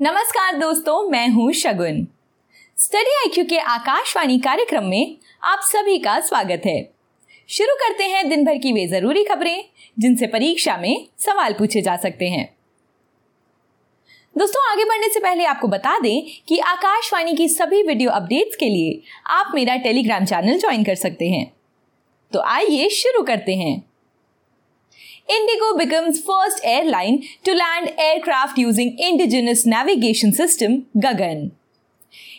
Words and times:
नमस्कार 0.00 0.56
दोस्तों, 0.56 1.08
मैं 1.10 1.28
हूँ 1.28 1.52
शगुन। 1.52 2.06
स्टडी 2.76 3.10
आईक्यू 3.10 3.44
के 3.44 3.58
आकाशवाणी 3.58 4.38
कार्यक्रम 4.38 4.84
में 4.84 5.16
आप 5.42 5.60
सभी 5.62 5.98
का 5.98 6.18
स्वागत 6.20 6.62
है। 6.66 6.92
शुरू 7.48 7.74
करते 7.74 8.04
हैं 8.04 8.28
दिन 8.28 8.44
भर 8.44 8.58
की 8.58 8.72
वे 8.72 8.86
ज़रूरी 8.86 9.24
खबरें, 9.24 9.64
जिनसे 9.98 10.26
परीक्षा 10.26 10.76
में 10.76 11.06
सवाल 11.18 11.52
पूछे 11.52 11.82
जा 11.82 11.96
सकते 11.96 12.28
हैं। 12.28 12.44
दोस्तों, 14.38 14.72
आगे 14.72 14.84
बढ़ने 14.84 15.08
से 15.08 15.20
पहले 15.20 15.44
आपको 15.44 15.68
बता 15.68 15.98
दें 15.98 16.22
कि 16.48 16.58
आकाशवाणी 16.58 17.34
की 17.36 17.48
सभी 17.48 17.82
वीडियो 17.82 18.10
अपडेट्स 18.10 18.56
के 18.56 18.68
लिए 18.68 19.02
आप 19.26 19.52
मेरा 19.54 19.76
टेलीग्राम 19.76 20.24
चैनल 20.24 20.58
ज्वाइन 20.58 20.84
कर 20.84 20.94
सकते 20.94 21.28
हैं। 21.28 21.52
तो 22.32 22.40
आइए 22.40 22.88
शुरू 22.88 23.22
करते 23.22 23.54
हैं। 23.54 23.95
Indigo 25.28 25.76
becomes 25.76 26.20
first 26.20 26.60
airline 26.64 27.24
to 27.44 27.52
land 27.52 27.92
aircraft 27.98 28.58
using 28.58 28.96
indigenous 28.98 29.66
navigation 29.66 30.32
system, 30.32 30.86
Gagan. 30.96 31.50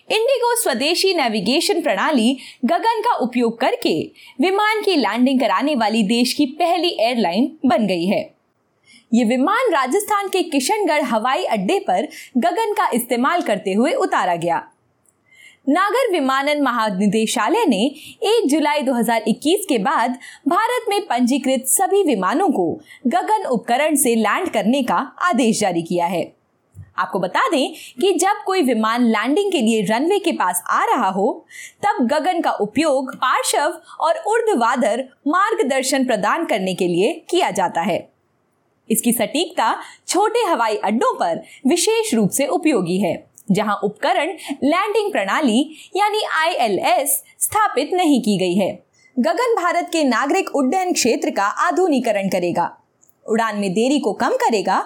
Indigo 0.10 0.54
स्वदेशी 0.56 1.14
नेविगेशन 1.14 1.82
प्रणाली 1.82 2.34
गगन 2.66 3.02
का 3.02 3.16
उपयोग 3.24 3.60
करके 3.62 3.92
विमान 4.42 4.82
की 4.84 4.96
लैंडिंग 4.96 5.40
कराने 5.40 5.74
वाली 5.76 6.04
देश 6.08 6.34
की 6.34 6.46
पहली 6.60 6.90
एयरलाइन 7.00 7.50
बन 7.66 7.88
गई 7.88 8.06
है 8.06 8.22
ये 9.12 9.24
विमान 9.26 9.72
राजस्थान 9.74 10.30
के 10.30 10.44
किशनगढ़ 10.50 11.04
हवाई 11.12 11.44
अड्डे 11.58 11.80
पर 11.88 12.08
गगन 12.38 12.74
का 12.74 12.90
इस्तेमाल 12.94 13.42
करते 13.42 13.74
हुए 13.74 13.94
उतारा 14.06 14.36
गया 14.36 14.64
नागर 15.70 16.12
विमानन 16.12 16.62
महानिदेशालय 16.62 17.66
ने 17.66 17.96
1 18.24 18.48
जुलाई 18.50 18.82
2021 18.82 19.66
के 19.70 19.78
बाद 19.78 20.12
भारत 20.48 20.86
में 20.90 21.02
पंजीकृत 21.02 21.66
सभी 21.66 22.04
विमानों 22.04 22.50
को 22.50 22.80
गगन 23.08 23.46
उपकरण 23.46 23.96
से 23.96 24.16
लैंड 24.16 24.50
करने 24.50 24.84
का 24.84 24.96
आदेश 25.22 25.60
जारी 25.60 25.82
किया 25.82 26.06
है। 26.06 26.34
आपको 26.98 27.20
बता 27.20 27.48
दें 27.50 27.74
कि 28.02 28.14
जब 28.14 28.44
कोई 28.46 28.62
विमान 28.62 29.04
लैंडिंग 29.04 29.52
के 29.52 29.62
लिए 29.62 29.82
रनवे 29.82 30.20
के 30.20 30.32
पास 30.32 30.64
आ 30.68 30.84
रहा 30.86 31.10
हो, 31.10 31.46
तब 31.84 32.08
गगन 32.08 32.42
का 32.42 32.52
उपयोग 32.52 33.16
पार्श्व 33.16 33.82
और 34.00 34.18
उर्ध्वाधर 34.18 35.10
मार्गदर्शन 35.28 36.06
प्रदान 36.06 36.46
करने 36.46 36.76
के 36.76 36.88
लिए 36.88 37.14
किया 37.30 37.52
जाता 37.52 37.82
है। 37.82 38.10
इसकी 38.90 39.12
सटीकता 39.12 39.76
छोटे 40.08 40.40
हवाई 40.40 40.76
अड्डों 40.76 41.16
पर 41.16 41.44
विशेष 41.68 42.14
रूप 42.14 42.30
से 42.30 42.48
उपयोगी 42.48 42.98
है। 42.98 43.37
जहाँ 43.52 43.80
उपकरण 43.84 44.28
लैंडिंग 44.64 45.12
प्रणाली, 45.12 45.78
यानी 45.96 46.24
आईएलएस 46.36 47.24
स्थापित 47.40 47.90
नहीं 47.94 48.22
की 48.22 48.38
गई 48.38 48.56
है। 48.56 48.84
गगन 49.20 49.56
भारत 49.56 49.90
के 49.92 50.04
नागरिक 50.04 50.56
उड्डयन 50.56 50.94
क्षेत्र 50.94 51.30
का 51.30 51.44
आधुनिकरण 51.44 52.30
करेगा। 52.30 52.78
उड़ान 53.30 53.56
में 53.56 53.74
देरी 53.74 54.00
को 54.00 54.14
कम 54.14 54.34
करेगा, 54.34 54.78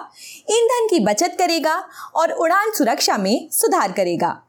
ईंधन 0.50 0.86
की 0.90 1.00
बचत 1.00 1.36
करेगा 1.38 1.74
और 2.14 2.32
उड़ान 2.32 2.72
सुरक्षा 2.72 3.16
में 3.16 3.48
सुधार 3.52 3.92
करेगा। 3.92 4.42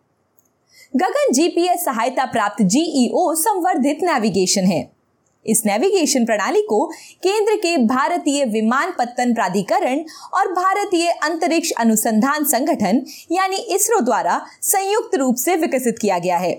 गगन 0.95 1.31
जीपीएस 1.31 1.85
सहायता 1.85 2.25
प्राप्त 2.25 2.61
जीईओ 2.61 3.33
संवर्धित 3.35 3.99
नेविगेशन 4.03 4.65
है। 4.65 4.91
इस 5.45 5.61
नेविगेशन 5.65 6.25
प्रणाली 6.25 6.61
को 6.61 6.85
केंद्र 7.23 7.55
के 7.55 7.75
भारतीय 7.77 8.45
विमान 8.45 8.91
पत्तन 8.91 9.33
प्राधिकरण 9.33 10.03
और 10.33 10.51
भारतीय 10.53 11.09
अंतरिक्ष 11.09 11.71
अनुसंधान 11.71 12.45
संगठन, 12.45 13.01
यानी 13.31 13.57
इसरो 13.75 13.99
द्वारा 13.99 14.39
संयुक्त 14.61 15.15
रूप 15.15 15.35
से 15.35 15.55
विकसित 15.55 15.99
किया 15.99 16.19
गया 16.19 16.37
है। 16.37 16.53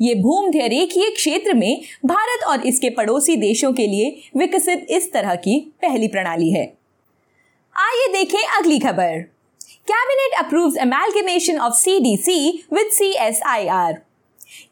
ये 0.00 0.14
भूमध्य 0.14 0.66
रेखीय 0.68 1.10
क्षेत्र 1.10 1.54
में 1.54 1.80
भारत 2.06 2.44
और 2.44 2.66
इसके 2.66 2.90
पड़ोसी 2.90 3.36
देशों 3.36 3.72
के 3.72 3.86
लिए 3.86 4.10
विकसित 4.36 4.86
इस 4.90 5.12
तरह 5.12 5.34
की 5.36 5.58
पहली 5.82 6.08
प्रणाली 6.08 6.50
है। 6.50 6.64
आइए 7.76 8.12
देखें 8.12 8.38
अगली 8.38 8.78
खबर। 8.78 9.18
Cabinet 9.88 10.38
approves 10.38 10.76
amalgamation 10.76 11.58
of 11.58 11.74
CDC 11.74 12.64
with 12.72 12.90
CSIR 12.92 14.00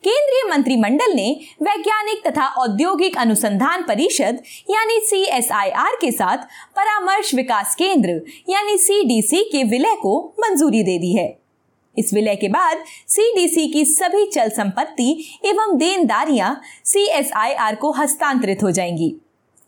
केंद्रीय 0.05 0.51
मंत्रिमंडल 0.51 1.13
ने 1.15 1.41
वैज्ञानिक 1.63 2.27
तथा 2.27 2.47
औद्योगिक 2.47 3.19
अनुसंधान 3.19 3.83
परिषद, 3.83 4.43
यानी 4.71 5.01
सी 5.01 5.23
एस 5.25 5.53
आई 5.53 5.71
आर 5.71 5.97
के 6.01 6.11
साथ 6.13 6.37
परामर्श 6.77 7.35
विकास 7.35 7.75
केंद्र, 7.75 8.23
यानी 8.49 8.79
सी 8.79 9.05
डी 9.05 9.23
सी 9.23 9.45
के 9.45 9.65
विलय 9.65 9.95
को 9.95 10.35
मंजूरी 10.41 10.83
दे 10.83 10.99
दी 10.99 11.17
है। 11.17 11.39
इस 11.99 12.15
विलय 12.15 12.37
के 12.37 12.49
बाद 12.49 12.85
सीडीसी 13.09 13.69
की 13.69 13.85
सभी 13.85 14.27
चल 14.27 14.49
संपत्ति 14.49 15.25
एवं 15.45 15.79
देनदारियाँ 15.79 16.61
सीएसआईआर 16.85 17.75
को 17.75 17.93
हस्तांतरित 17.93 18.63
हो 18.63 18.71
जाएँगी। 18.71 19.15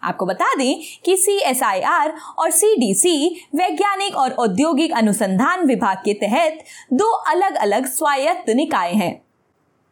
आपको 0.03 0.26
बता 0.26 0.54
दें 0.54 0.81
कि 1.04 1.16
सीएसआईआर 1.16 2.15
और 2.38 2.50
सीडीसी 2.50 3.47
वैज्ञानिक 3.54 4.16
और 4.16 4.31
औद्योगिक 4.31 4.93
अनुसंधान 4.93 5.66
विभाग 5.66 5.97
के 5.97 6.15
तहत 6.15 6.65
दो 6.93 7.10
अलग 7.10 7.54
अलग 7.54 7.87
स्वायत्त 7.87 8.50
निकाय 8.50 8.93
हैं। 8.93 9.30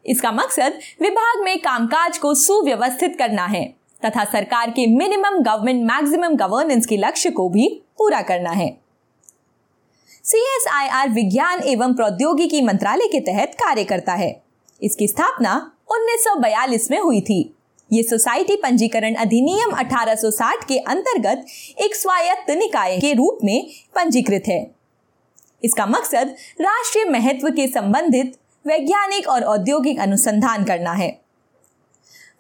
इसका 0.07 0.33
मकसद 0.33 0.79
विभाग 1.03 1.43
में 1.45 1.59
कामकाज 1.59 2.19
को 2.19 2.35
सुव्यवस्थित 2.35 3.17
करना 3.19 3.47
है 3.47 3.65
तथा 4.05 4.25
सरकार 4.25 4.71
के 4.71 4.87
मिनिमम 4.97 5.39
गवर्नमेंट 5.43 5.83
मैक्सिमम 5.93 6.37
गवर्नेंस 6.37 6.87
के 6.87 6.97
लक्ष्य 6.97 7.31
को 7.31 7.49
भी 7.49 7.69
पूरा 7.99 8.21
करना 8.23 8.51
है। 8.51 8.69
सी 10.25 10.41
विज्ञान 11.13 11.63
एवं 11.63 11.95
प्रौद्योगिकी 11.95 12.61
मंत्रालय 12.61 13.09
के 13.09 13.21
तहत 13.21 13.55
कार्य 13.55 13.85
करता 13.85 14.13
है। 14.13 14.31
इसकी 14.83 15.09
स्थापना 15.09 15.55
1942 15.91 16.91
में 16.91 16.99
हुई 17.01 17.21
थी। 17.21 17.55
ये 17.93 18.03
सोसाइटी 18.03 18.57
पंजीकरण 18.57 19.15
अधिनियम 19.15 19.71
1860 19.73 20.65
के 20.69 20.79
अंतर्गत 20.79 21.45
एक 21.81 21.95
स्वायत्त 21.95 22.51
निकाय 22.51 22.99
के 22.99 23.13
रूप 23.13 23.39
में 23.45 23.71
पंजीकृत 23.95 24.43
है। 24.49 24.61
इसका 25.65 25.87
मकसद 25.87 26.35
राष्ट्रीय 26.61 27.05
महत्व 27.05 27.49
के 27.49 27.67
संबंधित 27.67 28.37
वैज्ञानिक 28.69 29.29
और 29.29 29.43
औद्योगिक 29.43 30.01
अनुसंधान 30.01 30.65
करना 30.65 30.93
है। 30.93 31.11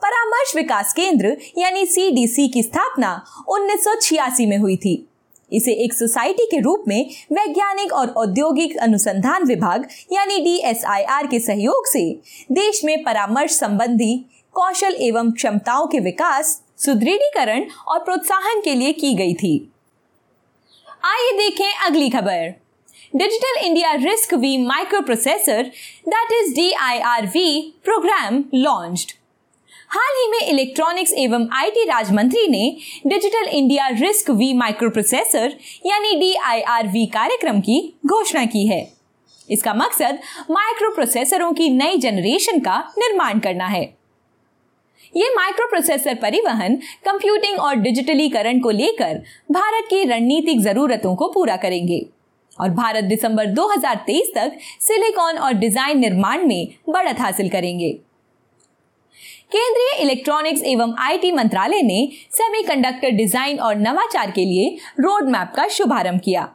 परामर्श 0.02 0.56
विकास 0.56 0.92
केंद्र, 0.92 1.36
यानी 1.58 1.86
सीडीसी 1.86 2.48
की 2.48 2.62
स्थापना 2.62 3.24
1986 3.48 4.46
में 4.46 4.58
हुई 4.58 4.76
थी। 4.76 5.08
इसे 5.52 5.72
एक 5.72 5.94
सोसाइटी 5.94 6.46
के 6.46 6.60
रूप 6.60 6.84
में 6.88 7.10
वैज्ञानिक 7.32 7.92
और 7.92 8.08
औद्योगिक 8.08 8.76
अनुसंधान 8.76 9.44
विभाग, 9.44 9.88
यानी 10.12 10.38
डीएसआईआर 10.38 11.26
के 11.26 11.38
सहयोग 11.38 11.86
से 11.86 12.20
देश 12.52 12.84
में 12.84 13.04
परामर्श 13.04 13.50
संबंधी 13.50 14.24
कौशल 14.52 14.96
एवं 15.00 15.30
क्षमताओं 15.30 15.86
के 15.86 15.98
विकास, 15.98 16.62
सुदृढ़ीकरण 16.78 17.64
और 17.88 17.98
प्रोत्साहन 17.98 18.60
के 18.60 18.74
लिए 18.74 18.92
की 18.92 19.14
गई 19.14 19.34
थी। 19.34 19.72
आइए 21.04 21.38
देखें 21.38 21.74
अगली 21.86 22.10
खबर। 22.10 22.67
Digital 23.14 23.64
India 23.64 23.98
Risk 24.04 24.32
V 24.32 24.58
microprocessor, 24.58 25.72
that 26.04 26.28
is 26.30 26.52
DIRV 26.54 27.72
program 27.82 28.44
launched. 28.52 29.14
हाल 29.90 30.16
ही 30.16 30.26
में 30.30 30.48
इलेक्ट्रॉनिक्स 30.48 31.12
एवं 31.12 31.46
आईटी 31.52 31.84
राज 31.84 32.10
मंत्री 32.12 32.46
ने 32.48 32.76
digital 33.06 33.48
India 33.48 33.86
RISC 33.88 34.30
V 34.30 34.52
microprocessor 34.54 35.54
यानी 35.86 36.14
डीआईआरवी 36.20 37.06
कार्यक्रम 37.06 37.60
की 37.60 37.80
घोषणा 38.06 38.44
की 38.44 38.66
है। 38.66 38.80
इसका 39.50 39.74
मकसद 39.74 40.18
माइक्रो 40.50 40.90
प्रोसेसरों 40.94 41.52
की 41.52 41.68
नई 41.68 41.96
जनरेशन 41.96 42.60
का 42.60 42.78
निर्माण 42.98 43.38
करना 43.38 43.66
है। 43.66 43.82
ये 45.16 45.32
माइक्रो 45.36 45.66
प्रोसेसर 45.66 46.14
परिवहन 46.14 46.76
कंप्यूटिंग 47.04 47.58
और 47.58 47.74
डिजिटलीकरण 47.74 48.60
को 48.60 48.70
लेकर 48.70 49.22
भारत 49.50 49.88
की 49.90 50.04
रणनीतिक 50.04 50.60
जरूरतों 50.60 51.16
को 51.16 51.28
पूरा 51.28 51.56
करेंगे। 51.56 52.06
और 52.60 52.70
भारत 52.72 53.04
दिसंबर 53.04 53.46
2023 53.54 54.34
तक 54.34 54.58
सिलिकॉन 54.80 55.38
और 55.38 55.52
डिज़ाइन 55.54 55.98
निर्माण 55.98 56.46
में 56.46 56.68
बढ़त 56.88 57.20
हासिल 57.20 57.48
करेंगे। 57.48 57.92
केंद्रीय 59.52 60.02
इलेक्ट्रॉनिक्स 60.02 60.62
एवं 60.64 60.94
आईटी 61.00 61.30
मंत्रालय 61.32 61.82
ने 61.82 62.08
सेमीकंडक्टर 62.32 63.10
डिज़ाइन 63.10 63.58
और 63.58 63.76
नवाचार 63.78 64.30
के 64.30 64.44
लिए 64.44 64.76
रोड 65.00 65.28
मैप 65.28 65.52
का 65.56 65.66
शुभारंभ 65.68 66.20
किया। 66.20 66.48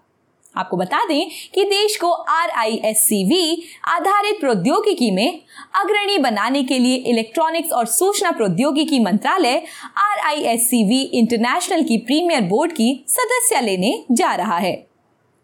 आपको 0.55 0.77
बता 0.77 1.03
दें 1.05 1.29
कि 1.53 1.63
देश 1.63 1.95
को 1.97 2.11
आरआईएससीवी 2.11 3.63
आधारित 3.87 4.39
प्रौद्योगिकी 4.39 5.09
में 5.11 5.39
अग्रणी 5.75 6.17
बनाने 6.17 6.63
के 6.63 6.77
लिए 6.79 6.95
इलेक्ट्रॉनिक्स 7.11 7.71
और 7.71 7.85
सूचना 7.87 8.31
प्रौद्योगिकी 8.31 8.99
मंत्रालय 8.99 9.61
आरआईएससीवी 9.99 11.01
इंटरनेशनल 11.13 11.83
की 11.83 11.97
प्रीमियर 11.97 12.41
बोर्ड 12.43 12.71
की 12.71 12.93
सदस्य 13.09 13.61
लेने 13.61 13.97
जा 14.11 14.33
रहा 14.35 14.57
है। 14.57 14.75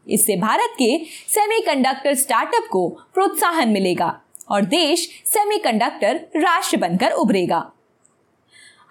इससे 0.09 0.35
भारत 0.35 0.75
के 0.79 1.06
सेमीकंडक्टर 1.27 2.15
स्टार्टअप 2.15 2.67
को 2.71 2.88
प्रोत्साहन 3.13 3.69
मिलेगा 3.69 4.21
और 4.50 4.65
देश 4.65 5.09
सेमीकंडक्टर 5.25 6.15
राष्ट्र 6.35 6.77
बनकर 6.77 7.11
उभरेगा। 7.11 7.57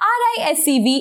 आर 0.03 0.39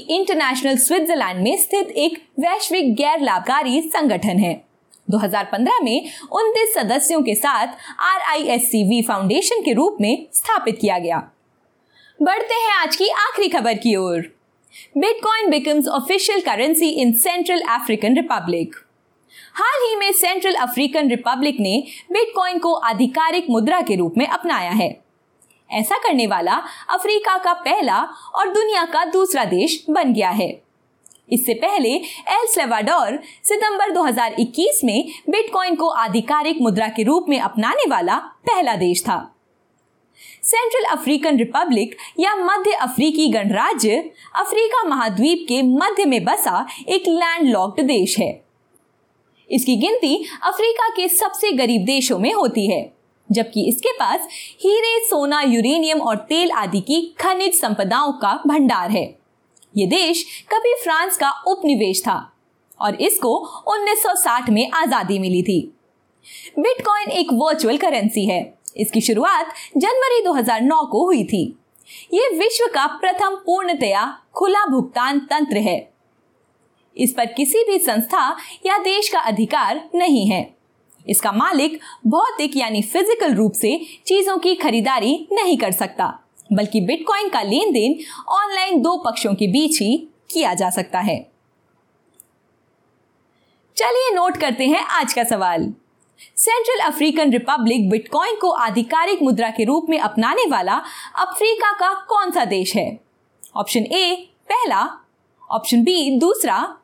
इंटरनेशनल 0.10 0.78
स्विट्जरलैंड 0.78 1.42
में 1.44 1.58
स्थित 1.58 1.90
एक 1.90 2.18
वैश्विक 2.40 2.94
गैर 2.96 3.22
लाभकारी 3.22 3.82
संगठन 3.82 4.40
है। 4.40 4.66
2015 5.10 5.80
में 5.84 6.10
उनतीस 6.32 6.74
सदस्यों 6.74 7.22
के 7.22 7.36
साथ 7.36 7.68
R 8.00 8.22
I 8.22 8.44
S 8.44 8.70
C 8.72 8.84
V 8.84 9.02
foundation 9.02 9.62
के 9.62 9.74
रूप 9.74 9.98
में 10.02 10.28
स्थापित 10.34 10.78
किया 10.82 11.00
गया। 11.00 11.18
बढ़ते 12.22 12.56
हैं 12.56 12.72
आज 12.72 12.96
की 12.96 13.08
आखिरी 13.08 13.48
खबर 13.50 13.74
की 13.74 13.96
ओर। 13.96 14.20
Bitcoin 14.98 15.50
becomes 15.50 15.88
official 15.88 16.42
currency 16.42 16.90
in 16.90 17.14
central 17.14 17.62
African 17.62 18.16
Republic 18.16 18.76
हाल 19.58 19.90
ही 19.90 19.96
में 19.96 20.12
सेंट्रल 20.12 20.54
अफ्रीकन 20.54 21.10
रिपब्लिक 21.10 21.60
ने 21.60 21.84
बिटकॉइन 22.12 22.60
को 22.60 22.74
आधिकारिक 22.74 23.46
मुद्रा 23.50 23.82
के 23.82 23.96
रूप 23.96 24.14
में 24.18 24.28
अपनाया 24.28 24.72
है। 24.72 25.02
ऐसा 25.72 25.98
करने 25.98 26.28
वाला 26.28 26.54
अफ्रीका 26.90 27.38
का 27.38 27.54
पहला 27.54 27.98
और 28.36 28.54
दुनिया 28.54 28.86
का 28.86 29.06
दूसरा 29.06 29.46
देश 29.46 29.86
बन 29.90 30.14
गया 30.14 30.30
है। 30.30 30.62
इससे 31.30 31.54
पहले 31.54 31.90
एल 31.90 32.46
सेवाडोर 32.46 33.20
सितंबर 33.44 33.92
2021 33.92 34.84
में 34.84 35.12
बिटकॉइन 35.30 35.76
को 35.76 35.90
आधिकारिक 35.90 36.62
मुद्रा 36.62 36.88
के 36.88 37.04
रूप 37.04 37.26
में 37.30 37.40
अपनाने 37.40 37.90
वाला 37.90 38.18
पहला 38.18 38.76
देश 38.76 39.02
था। 39.02 39.36
सेंट्रल 40.44 40.84
अफ्रीकन 40.98 41.38
रिपब्लिक 41.38 41.98
या 42.20 42.36
मध्य 42.36 42.72
अफ्रीकी 42.72 43.30
गणराज्य 43.30 44.12
अफ्रीका 44.36 44.84
महाद्वीप 44.84 45.46
के 45.50 45.62
मध्य 45.62 46.06
में 46.06 46.24
बसा 46.24 46.68
एक 46.88 47.04
लैंडलॉक्ड 47.08 47.84
देश 47.84 48.20
है। 48.20 48.47
इसकी 49.50 49.76
गिनती 49.76 50.16
अफ्रीका 50.44 50.90
के 50.90 51.08
सबसे 51.08 51.52
गरीब 51.52 51.86
देशों 51.86 52.18
में 52.20 52.34
होती 52.34 52.68
है, 52.68 52.94
जबकि 53.30 53.68
इसके 53.70 53.92
पास 53.92 54.28
हीरे, 54.62 55.00
सोना, 55.06 55.42
यूरेनियम 55.42 56.02
और 56.02 56.16
तेल 56.30 56.52
आदि 56.52 56.82
की 56.82 57.02
खनिज 57.20 57.60
संपदाओं 57.62 58.12
का 58.12 58.34
भंडार 58.48 58.92
है। 58.92 59.06
ये 59.78 59.88
देश 59.88 60.26
कभी 60.54 60.74
फ्रांस 60.74 61.18
का 61.18 61.32
उपनिवेश 61.48 62.02
था 62.02 62.18
और 62.80 62.96
इसको 62.96 63.38
1960 63.68 64.50
में 64.50 64.70
आज़ादी 64.72 65.20
मिली 65.20 65.44
थी। 65.44 65.60
बिटकॉइन 66.60 67.10
एक 67.10 67.34
वर्चुअल 67.34 67.78
करेंसी 67.78 68.26
है। 68.26 68.42
इसकी 68.78 69.02
शुरुआत 69.02 69.54
जनवरी 69.78 70.24
2009 70.24 70.86
को 70.86 71.06
हुई 71.06 71.24
थी। 71.24 71.44
ये 72.14 72.30
विश्व 72.30 72.66
का 72.74 72.86
प्रथम 73.02 73.36
पूर्णतया 73.36 74.06
खुला 74.34 74.66
भुगतान 74.66 75.20
तंत्र 75.20 75.58
है। 75.58 75.78
इस 76.98 77.14
पर 77.14 77.26
किसी 77.28 77.64
भी 77.64 77.78
संस्था 77.80 78.30
या 78.66 78.78
देश 78.78 79.10
का 79.10 79.20
अधिकार 79.22 79.90
नहीं 79.96 80.26
है। 80.28 80.56
इसका 81.06 81.32
मालिक 81.32 81.80
भौतिक 82.08 82.58
यानी 82.58 82.82
फ़िज़िकल 82.84 83.34
रूप 83.34 83.54
से 83.54 83.78
चीज़ों 84.08 84.38
की 84.38 84.56
खरीदारी 84.56 85.28
नहीं 85.34 85.58
कर 85.58 85.72
सकता, 85.72 86.08
बल्कि 86.54 86.82
बिटकॉइन 86.82 87.30
का 87.30 87.42
लेन 87.42 87.72
देन 87.72 87.98
ऑनलाइन 88.34 88.82
दो 88.82 88.96
पक्षों 88.98 89.34
के 89.34 89.48
बीच 89.48 89.82
ही 89.82 89.98
किया 90.32 90.54
जा 90.54 90.70
सकता 90.70 91.00
है। 91.00 91.20
चलिए 93.78 94.14
नोट 94.16 94.38
करते 94.38 94.66
हैं 94.66 94.84
आज 94.92 95.14
का 95.14 95.24
सवाल। 95.24 95.74
सेंट्रल 96.38 96.80
अफ्रीकन 96.86 97.32
रिपब्लिक 97.32 97.90
बिटकॉइन 97.90 98.36
को 98.36 98.50
आधिकारिक 98.52 99.22
मुद्रा 99.22 99.50
के 99.50 99.64
रूप 99.64 99.90
में 99.90 100.00
अपनाने 100.00 100.46
वाला 100.50 100.82
अफ्रीका 101.18 101.72
का 101.72 101.94
कौन 102.10 102.32
सा 102.32 102.46
देश 102.46 102.76
है? 102.76 103.00
ऑप्शन 103.56 103.86
ए 103.86 104.16
पहला। 104.50 104.88
ऑप्शन 105.50 105.84
बी 105.84 106.20
दूसरा। 106.20 106.77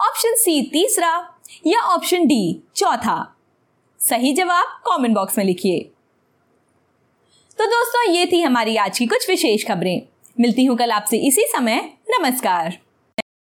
ऑप्शन 0.00 0.34
सी 0.34 0.62
तीसरा 0.62 1.34
या 1.66 1.80
ऑप्शन 1.80 2.26
डी 2.26 2.62
चौथा? 2.76 3.36
सही 4.00 4.32
जवाब 4.32 4.66
कमेंट 4.66 5.14
बॉक्स 5.14 5.38
में 5.38 5.44
लिखिए। 5.44 5.80
तो 7.58 7.66
दोस्तों, 7.66 8.12
ये 8.12 8.26
थी 8.26 8.42
हमारी 8.42 8.76
आज 8.76 8.98
की 8.98 9.06
कुछ 9.06 9.28
विशेष 9.30 9.66
खबरें। 9.68 10.02
मिलती 10.40 10.64
हूँ 10.64 10.76
कल 10.76 10.90
आपसे 10.90 11.18
इसी 11.18 11.42
समय। 11.42 11.92
नमस्कार। 12.10 12.78